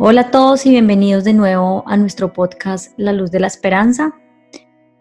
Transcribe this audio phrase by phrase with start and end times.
[0.00, 4.14] Hola a todos y bienvenidos de nuevo a nuestro podcast La Luz de la Esperanza.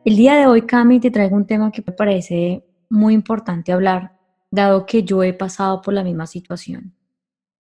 [0.04, 4.18] El día de hoy, Cami, te traigo un tema que me parece muy importante hablar,
[4.50, 6.96] dado que yo he pasado por la misma situación,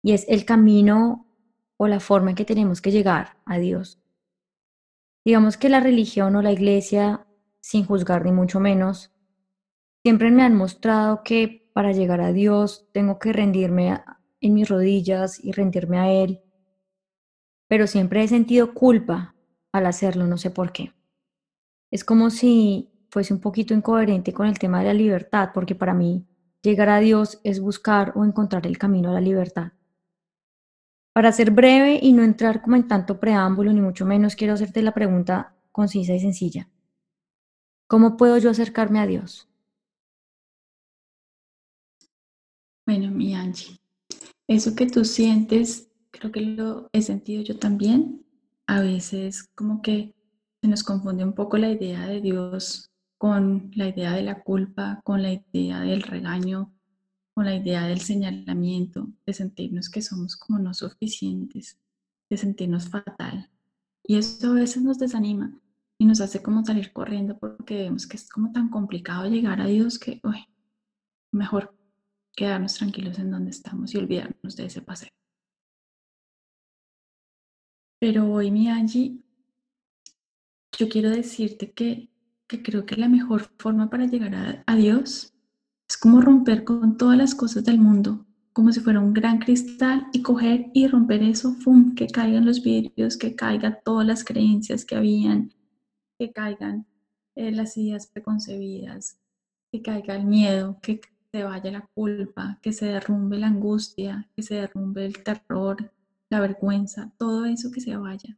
[0.00, 1.26] y es el camino
[1.76, 4.00] o la forma en que tenemos que llegar a Dios.
[5.24, 7.26] Digamos que la religión o la iglesia,
[7.60, 9.12] sin juzgar ni mucho menos,
[10.04, 14.00] siempre me han mostrado que para llegar a Dios tengo que rendirme
[14.40, 16.43] en mis rodillas y rendirme a Él
[17.74, 19.34] pero siempre he sentido culpa
[19.72, 20.92] al hacerlo, no sé por qué.
[21.90, 25.92] Es como si fuese un poquito incoherente con el tema de la libertad, porque para
[25.92, 26.24] mí
[26.62, 29.72] llegar a Dios es buscar o encontrar el camino a la libertad.
[31.12, 34.80] Para ser breve y no entrar como en tanto preámbulo, ni mucho menos quiero hacerte
[34.80, 36.68] la pregunta concisa y sencilla.
[37.88, 39.48] ¿Cómo puedo yo acercarme a Dios?
[42.86, 43.80] Bueno, mi Angie,
[44.46, 48.24] eso que tú sientes creo que lo he sentido yo también.
[48.66, 50.14] A veces como que
[50.62, 55.00] se nos confunde un poco la idea de Dios con la idea de la culpa,
[55.04, 56.72] con la idea del regaño,
[57.34, 61.78] con la idea del señalamiento, de sentirnos que somos como no suficientes,
[62.30, 63.50] de sentirnos fatal.
[64.02, 65.58] Y eso a veces nos desanima
[65.98, 69.66] y nos hace como salir corriendo porque vemos que es como tan complicado llegar a
[69.66, 70.46] Dios que, uy,
[71.32, 71.74] mejor
[72.36, 75.10] quedarnos tranquilos en donde estamos y olvidarnos de ese paseo.
[78.06, 79.16] Pero hoy, mi Angie,
[80.78, 82.10] yo quiero decirte que,
[82.46, 85.32] creo que la mejor forma para llegar a, Dios
[85.88, 90.06] es como romper con todas las cosas del mundo, como si fuera un gran cristal
[90.12, 91.94] y coger y romper eso, ¡fum!
[91.94, 95.54] que caigan los vidrios, que caigan todas las creencias que habían,
[96.18, 96.86] que caigan
[97.36, 99.18] eh, las ideas preconcebidas,
[99.72, 101.00] que caiga el miedo, que
[101.32, 105.90] se vaya la culpa, que se derrumbe la angustia, que se derrumbe el terror,
[106.34, 108.36] la vergüenza, todo eso que se vaya.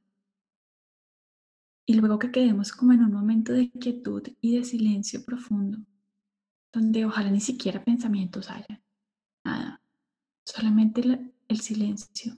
[1.87, 5.79] Y luego que quedemos como en un momento de quietud y de silencio profundo,
[6.73, 8.83] donde ojalá ni siquiera pensamientos haya,
[9.45, 9.81] nada,
[10.45, 11.03] solamente
[11.49, 12.37] el silencio.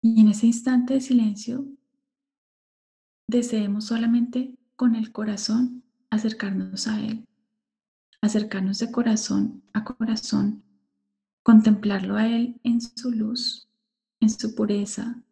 [0.00, 1.64] Y en ese instante de silencio,
[3.28, 7.28] deseemos solamente con el corazón acercarnos a Él,
[8.20, 10.64] acercarnos de corazón a corazón
[11.42, 13.68] contemplarlo a Él en su luz,
[14.20, 15.22] en su pureza,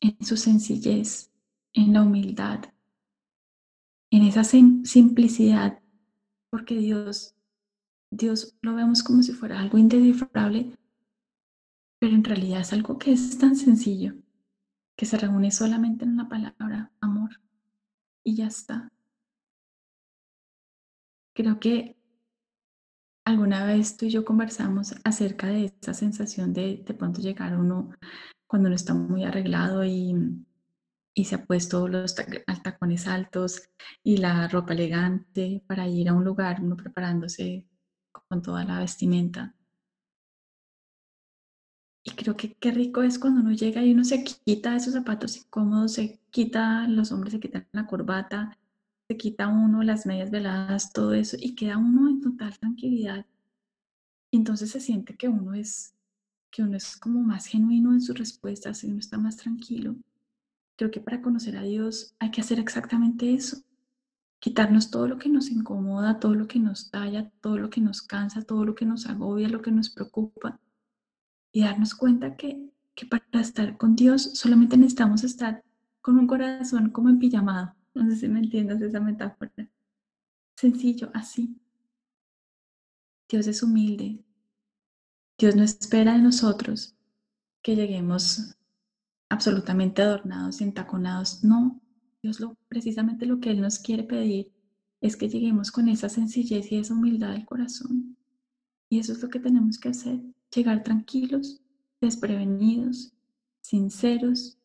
[0.00, 1.30] en su sencillez,
[1.72, 2.72] en la humildad,
[4.10, 5.80] en esa simplicidad,
[6.50, 7.34] porque Dios,
[8.10, 10.72] Dios lo vemos como si fuera algo indescifrable,
[11.98, 14.14] pero en realidad es algo que es tan sencillo,
[14.96, 17.40] que se reúne solamente en la palabra amor
[18.24, 18.88] y ya está.
[21.34, 21.97] Creo que
[23.28, 27.90] Alguna vez tú y yo conversamos acerca de esa sensación de de pronto llegar uno
[28.46, 30.14] cuando uno está muy arreglado y,
[31.12, 33.68] y se ha puesto los tacones altos
[34.02, 37.66] y la ropa elegante para ir a un lugar, uno preparándose
[38.30, 39.54] con toda la vestimenta.
[42.04, 45.36] Y creo que qué rico es cuando uno llega y uno se quita esos zapatos
[45.36, 48.58] incómodos, se quita, los hombres se quitan la corbata,
[49.08, 53.24] se quita uno las medias veladas, todo eso, y queda uno en total tranquilidad.
[54.30, 55.94] Y entonces se siente que uno es,
[56.50, 59.96] que uno es como más genuino en sus respuestas y uno está más tranquilo.
[60.76, 63.62] Creo que para conocer a Dios hay que hacer exactamente eso.
[64.40, 68.02] Quitarnos todo lo que nos incomoda, todo lo que nos talla, todo lo que nos
[68.02, 70.60] cansa, todo lo que nos agobia, lo que nos preocupa.
[71.50, 75.64] Y darnos cuenta que, que para estar con Dios solamente necesitamos estar
[76.02, 79.52] con un corazón como en pijamado no sé si me entiendes esa metáfora.
[80.56, 81.60] Sencillo, así.
[83.28, 84.24] Dios es humilde.
[85.38, 86.96] Dios no espera de nosotros
[87.62, 88.56] que lleguemos
[89.28, 91.44] absolutamente adornados y entaconados.
[91.44, 91.80] No,
[92.22, 94.52] Dios lo, precisamente lo que Él nos quiere pedir
[95.00, 98.16] es que lleguemos con esa sencillez y esa humildad del corazón.
[98.88, 100.20] Y eso es lo que tenemos que hacer,
[100.54, 101.60] llegar tranquilos,
[102.00, 103.12] desprevenidos,
[103.60, 104.58] sinceros,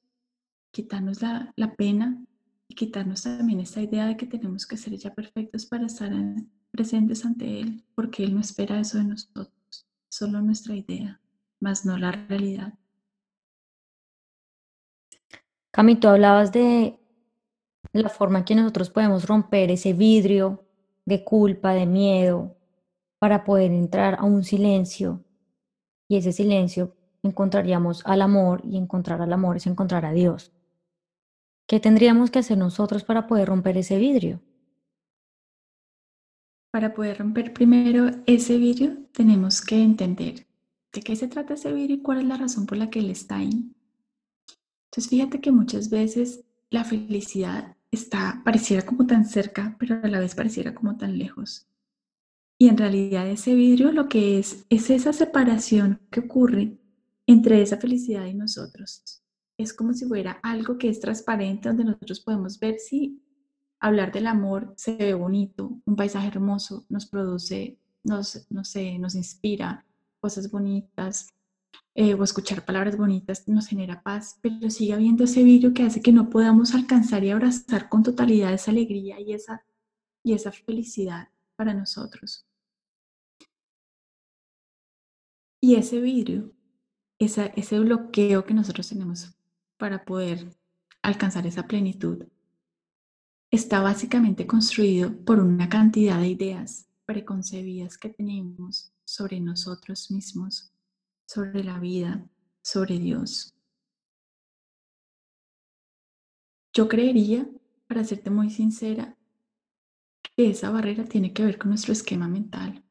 [0.71, 2.19] quitarnos la, la pena
[2.67, 6.11] y quitarnos también esta idea de que tenemos que ser ya perfectos para estar
[6.71, 11.21] presentes ante Él, porque Él no espera eso de nosotros, solo nuestra idea,
[11.59, 12.73] más no la realidad.
[15.71, 16.99] Cami, tú hablabas de
[17.91, 20.63] la forma en que nosotros podemos romper ese vidrio
[21.05, 22.55] de culpa, de miedo,
[23.19, 25.23] para poder entrar a un silencio
[26.09, 30.52] y ese silencio encontraríamos al amor y encontrar al amor es encontrar a Dios.
[31.67, 34.41] ¿Qué tendríamos que hacer nosotros para poder romper ese vidrio?
[36.71, 40.47] Para poder romper primero ese vidrio tenemos que entender
[40.93, 43.09] ¿De qué se trata ese vidrio y cuál es la razón por la que él
[43.09, 43.73] está ahí?
[44.85, 50.19] Entonces fíjate que muchas veces la felicidad está, pareciera como tan cerca, pero a la
[50.19, 51.67] vez pareciera como tan lejos.
[52.59, 56.77] Y en realidad ese vidrio lo que es es esa separación que ocurre
[57.25, 59.22] entre esa felicidad y nosotros.
[59.57, 63.21] Es como si fuera algo que es transparente donde nosotros podemos ver si
[63.79, 69.13] hablar del amor se ve bonito, un paisaje hermoso nos produce, nos, no sé, nos
[69.13, 69.85] inspira
[70.19, 71.33] cosas bonitas,
[71.95, 76.01] eh, o escuchar palabras bonitas nos genera paz, pero sigue habiendo ese vidrio que hace
[76.01, 79.63] que no podamos alcanzar y abrazar con totalidad esa alegría y esa,
[80.23, 82.47] y esa felicidad para nosotros.
[85.61, 86.51] Y ese vidrio,
[87.19, 89.35] ese bloqueo que nosotros tenemos
[89.77, 90.55] para poder
[91.01, 92.25] alcanzar esa plenitud,
[93.51, 100.73] está básicamente construido por una cantidad de ideas preconcebidas que tenemos sobre nosotros mismos
[101.25, 102.27] sobre la vida,
[102.61, 103.55] sobre Dios.
[106.73, 107.47] Yo creería,
[107.87, 109.17] para serte muy sincera,
[110.21, 112.83] que esa barrera tiene que ver con nuestro esquema mental,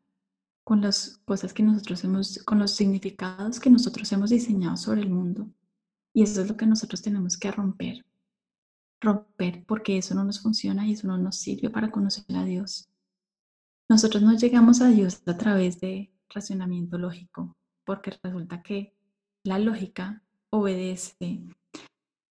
[0.65, 5.11] con las cosas que nosotros hemos, con los significados que nosotros hemos diseñado sobre el
[5.11, 5.49] mundo.
[6.15, 8.05] Y eso es lo que nosotros tenemos que romper.
[9.01, 12.89] Romper porque eso no nos funciona y eso no nos sirve para conocer a Dios.
[13.89, 18.97] Nosotros no llegamos a Dios a través de racionamiento lógico, porque resulta que
[19.45, 21.43] la lógica obedece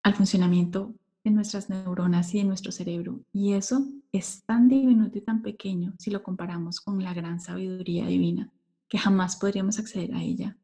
[0.03, 3.21] al funcionamiento de nuestras neuronas y de nuestro cerebro.
[3.31, 8.07] Y eso es tan diminuto y tan pequeño si lo comparamos con la gran sabiduría
[8.07, 8.51] divina,
[8.87, 10.57] que jamás podríamos acceder a ella.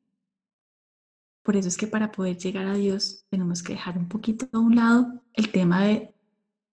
[1.47, 4.59] Por eso es que para poder llegar a Dios tenemos que dejar un poquito a
[4.59, 6.13] un lado el tema de,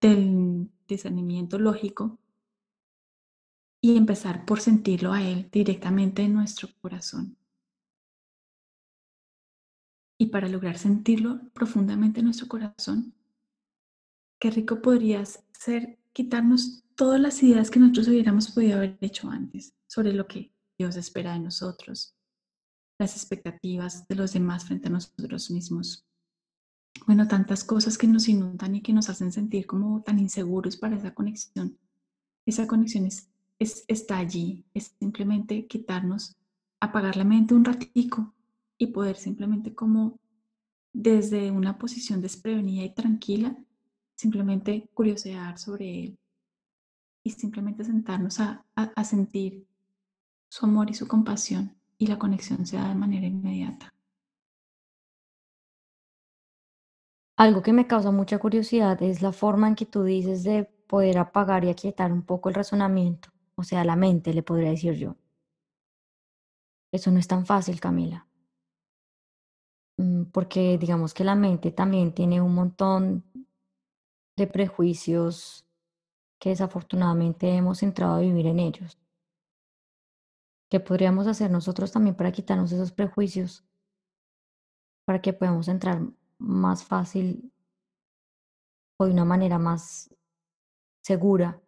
[0.01, 2.19] del discernimiento lógico
[3.79, 7.37] y empezar por sentirlo a Él directamente en nuestro corazón.
[10.19, 13.13] Y para lograr sentirlo profundamente en nuestro corazón,
[14.39, 15.23] qué rico podría
[15.57, 20.51] ser quitarnos todas las ideas que nosotros hubiéramos podido haber hecho antes sobre lo que
[20.77, 22.14] Dios espera de nosotros,
[22.97, 26.05] las expectativas de los demás frente a nosotros mismos.
[27.05, 30.95] Bueno, tantas cosas que nos inundan y que nos hacen sentir como tan inseguros para
[30.95, 31.77] esa conexión.
[32.45, 36.37] Esa conexión es, está allí, es simplemente quitarnos,
[36.79, 38.33] apagar la mente un ratico
[38.77, 40.19] y poder simplemente como
[40.93, 43.57] desde una posición desprevenida y tranquila,
[44.15, 46.19] simplemente curiosear sobre él
[47.23, 49.65] y simplemente sentarnos a, a, sentir
[50.47, 53.93] su amor y su compasión y la conexión se da de manera inmediata.
[57.37, 61.17] Algo que me causa mucha curiosidad es la forma en que tú dices de poder
[61.17, 65.15] apagar y aquietar un poco el razonamiento, o sea, la mente, le podría decir yo.
[66.93, 68.25] Eso no es tan fácil, Camila.
[69.97, 73.23] Mm, porque digamos que la mente también tiene un montón
[74.37, 75.65] de prejuicios
[76.39, 78.97] que desafortunadamente hemos entrado a vivir en ellos.
[80.69, 83.63] ¿Qué podríamos hacer nosotros también para quitarnos esos prejuicios?
[85.05, 86.01] Para que podamos entrar
[86.37, 87.51] más fácil
[88.97, 90.13] o de una manera más
[91.03, 91.61] segura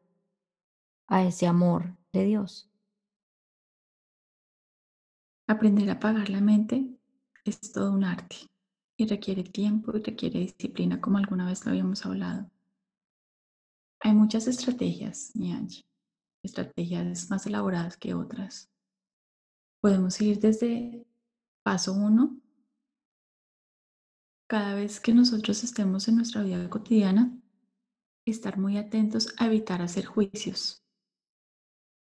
[1.07, 2.69] a ese amor de Dios.
[5.47, 6.97] Aprender a apagar la mente
[7.45, 8.35] es todo un arte
[8.97, 12.49] y requiere tiempo y requiere disciplina, como alguna vez lo habíamos hablado.
[14.01, 15.85] Hay muchas estrategias, mi Angie,
[16.43, 18.69] estrategias más elaboradas que otras.
[19.87, 21.07] Podemos ir desde
[21.63, 22.37] paso uno.
[24.45, 27.31] Cada vez que nosotros estemos en nuestra vida cotidiana,
[28.25, 30.83] estar muy atentos a evitar hacer juicios,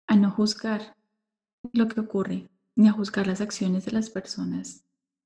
[0.07, 0.97] a no juzgar
[1.71, 4.83] lo que ocurre, ni a juzgar las acciones de las personas,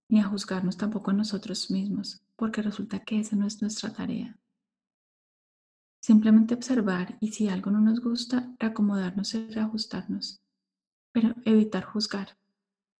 [0.09, 4.37] ni a juzgarnos tampoco a nosotros mismos, porque resulta que esa no es nuestra tarea.
[6.01, 10.42] Simplemente observar y si algo no nos gusta, reacomodarnos y reajustarnos,
[11.13, 12.37] pero evitar juzgar.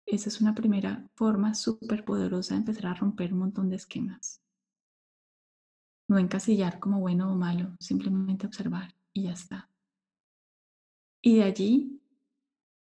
[0.05, 4.41] Esa es una primera forma súper poderosa de empezar a romper un montón de esquemas.
[6.07, 9.69] No encasillar como bueno o malo, simplemente observar y ya está.
[11.21, 12.01] Y de allí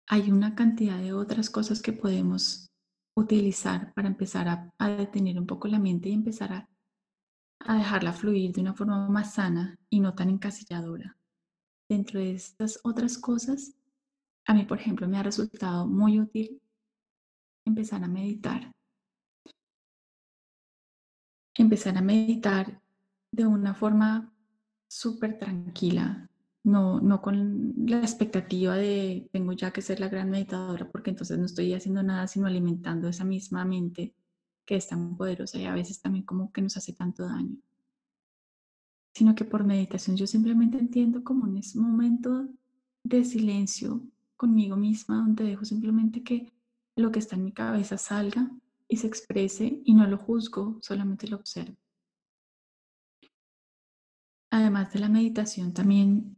[0.08, 2.70] hay una cantidad de otras cosas que podemos
[3.14, 6.68] utilizar para empezar a, detener un poco la mente y empezar a,
[7.60, 11.16] a dejarla fluir de una forma más sana y no tan encasilladora.
[11.88, 13.74] Dentro de estas otras cosas,
[14.46, 16.60] a mí, por ejemplo, me ha resultado muy útil
[17.64, 18.72] empezar a meditar.
[21.54, 22.80] Empezar a meditar
[23.30, 24.32] de una forma
[24.88, 26.28] súper tranquila,
[26.64, 31.38] no, no con la expectativa de tengo ya que ser la gran meditadora, porque entonces
[31.38, 34.14] no estoy haciendo nada sino alimentando esa misma mente
[34.64, 37.56] que es tan poderosa y a veces también como que nos hace tanto daño.
[39.14, 42.48] Sino que por meditación yo simplemente entiendo como un momento
[43.02, 44.02] de silencio
[44.42, 46.52] conmigo misma, donde dejo simplemente que
[46.96, 48.50] lo que está en mi cabeza salga
[48.88, 51.76] y se exprese y no lo juzgo, solamente lo observo.
[54.50, 56.36] Además de la meditación, también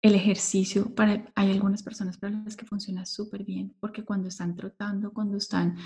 [0.00, 4.56] el ejercicio, para, hay algunas personas para las que funciona súper bien, porque cuando están
[4.56, 5.76] trotando, cuando están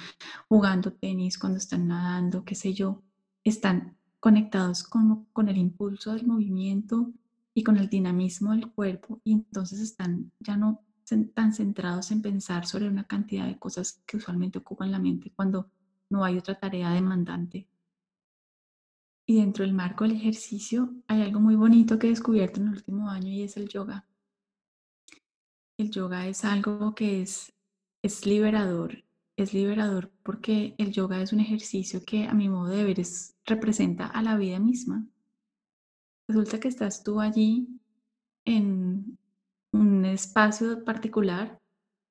[0.48, 3.02] jugando tenis, cuando están nadando, qué sé yo,
[3.42, 7.12] están conectados con, con el impulso del movimiento
[7.52, 10.83] y con el dinamismo del cuerpo y entonces están ya no
[11.34, 15.70] tan centrados en pensar sobre una cantidad de cosas que usualmente ocupan la mente cuando
[16.10, 17.68] no hay otra tarea demandante.
[19.26, 22.74] Y dentro del marco del ejercicio hay algo muy bonito que he descubierto en el
[22.74, 24.06] último año y es el yoga.
[25.78, 27.52] El yoga es algo que es,
[28.02, 29.02] es liberador.
[29.36, 33.34] Es liberador porque el yoga es un ejercicio que a mi modo de ver es,
[33.44, 35.06] representa a la vida misma.
[36.28, 37.66] Resulta que estás tú allí
[38.44, 39.18] en
[40.04, 41.60] espacio particular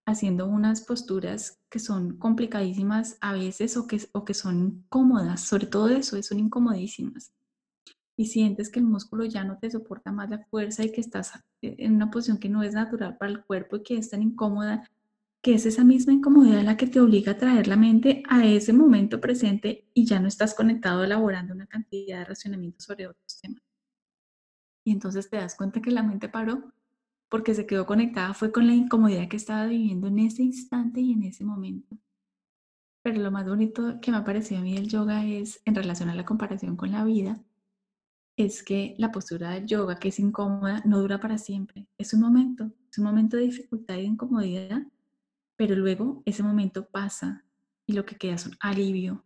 [0.06, 5.68] haciendo unas posturas que son complicadísimas a veces o que, o que son cómodas, sobre
[5.68, 7.34] todo eso, son incomodísimas.
[8.16, 11.32] Y sientes que el músculo ya no te soporta más la fuerza y que estás
[11.62, 14.88] en una posición que no es natural para el cuerpo y que es tan incómoda,
[15.42, 18.72] que es esa misma incomodidad la que te obliga a traer la mente a ese
[18.72, 23.62] momento presente y ya no estás conectado elaborando una cantidad de racionamientos sobre otros temas.
[24.86, 26.72] Y entonces te das cuenta que la mente paró
[27.34, 31.14] porque se quedó conectada fue con la incomodidad que estaba viviendo en ese instante y
[31.14, 31.98] en ese momento.
[33.02, 36.10] Pero lo más bonito que me ha parecido a mí del yoga es, en relación
[36.10, 37.44] a la comparación con la vida,
[38.38, 41.88] es que la postura del yoga, que es incómoda, no dura para siempre.
[41.98, 44.84] Es un momento, es un momento de dificultad y de incomodidad,
[45.56, 47.44] pero luego ese momento pasa
[47.88, 49.26] y lo que queda es un alivio.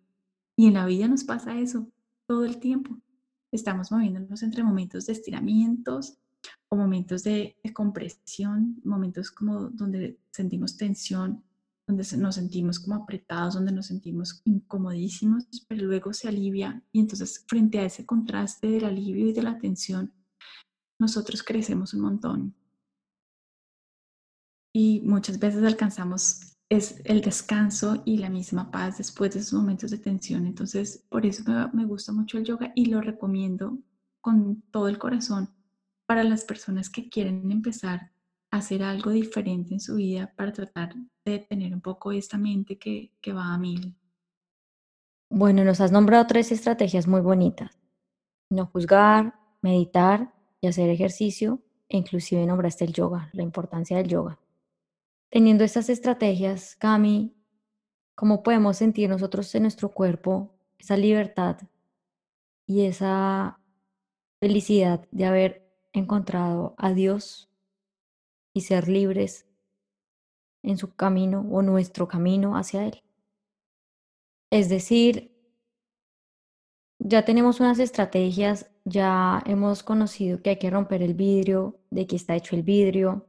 [0.55, 1.91] Y en la vida nos pasa eso
[2.25, 3.01] todo el tiempo.
[3.51, 6.21] Estamos moviéndonos entre momentos de estiramientos,
[6.69, 11.43] o momentos de, compresión, momentos como donde sentimos tensión,
[11.87, 17.45] donde nos sentimos como apretados, donde nos sentimos incomodísimos, pero luego se alivia y entonces
[17.47, 20.11] frente a ese contraste del alivio y de la tensión,
[20.99, 22.55] nosotros crecemos un montón.
[24.73, 29.89] Y muchas veces alcanzamos es el descanso y la misma paz después de esos momentos
[29.89, 30.45] de tensión.
[30.45, 33.79] Entonces, por eso me, me gusta mucho el yoga y lo recomiendo
[34.19, 35.56] con todo el corazón
[36.07, 38.11] para las personas que quieren empezar
[38.49, 40.95] a hacer algo diferente en su vida para tratar
[41.25, 43.95] de tener un poco esta mente que, que va a mil.
[45.29, 47.77] Bueno, nos has nombrado tres estrategias muy bonitas.
[48.49, 54.39] No juzgar, meditar y hacer ejercicio, e inclusive nombraste el yoga, la importancia del yoga.
[55.29, 57.35] Teniendo estas estrategias, Cami,
[58.15, 61.57] ¿cómo podemos sentir nosotros en nuestro cuerpo esa libertad
[62.65, 63.59] y esa
[64.39, 65.66] felicidad de haber
[65.97, 67.49] encontrado a Dios
[68.53, 69.47] y ser libres
[70.63, 73.03] en su camino o nuestro camino hacia Él.
[74.51, 75.33] Es decir,
[76.99, 82.15] ya tenemos unas estrategias, ya hemos conocido que hay que romper el vidrio, de que
[82.15, 83.27] está hecho el vidrio,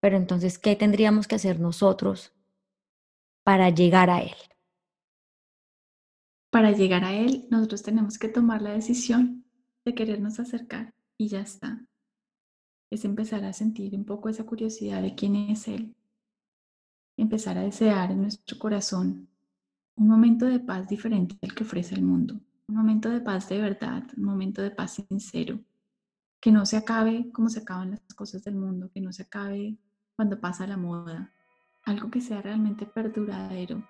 [0.00, 2.32] pero entonces, ¿qué tendríamos que hacer nosotros
[3.44, 4.36] para llegar a Él?
[6.50, 9.44] Para llegar a Él, nosotros tenemos que tomar la decisión
[9.84, 11.86] de querernos acercar y ya está
[12.92, 15.96] es empezar a sentir un poco esa curiosidad de quién es Él.
[17.16, 19.28] Empezar a desear en nuestro corazón
[19.96, 22.38] un momento de paz diferente al que ofrece el mundo.
[22.68, 25.58] Un momento de paz de verdad, un momento de paz sincero.
[26.38, 29.78] Que no se acabe como se acaban las cosas del mundo, que no se acabe
[30.14, 31.32] cuando pasa la moda.
[31.86, 33.82] Algo que sea realmente perduradero,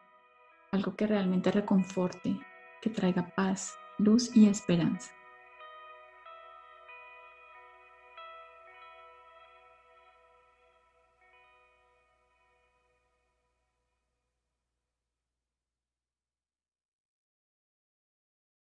[0.70, 2.38] algo que realmente reconforte,
[2.80, 5.10] que traiga paz, luz y esperanza.